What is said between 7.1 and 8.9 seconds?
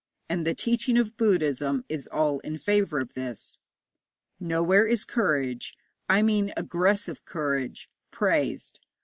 courage praised.